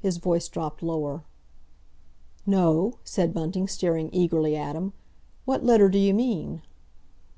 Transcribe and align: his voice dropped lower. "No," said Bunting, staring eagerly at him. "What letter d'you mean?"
his 0.00 0.16
voice 0.16 0.48
dropped 0.48 0.82
lower. 0.82 1.22
"No," 2.46 2.94
said 3.04 3.34
Bunting, 3.34 3.68
staring 3.68 4.08
eagerly 4.10 4.56
at 4.56 4.74
him. 4.74 4.94
"What 5.44 5.64
letter 5.64 5.90
d'you 5.90 6.14
mean?" 6.14 6.62